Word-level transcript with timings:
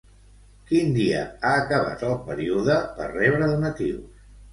Quin 0.69 0.87
dia 0.95 1.19
ha 1.25 1.51
acabat 1.65 2.05
el 2.07 2.15
període 2.29 2.79
per 2.97 3.11
rebre 3.11 3.51
donatius? 3.53 4.25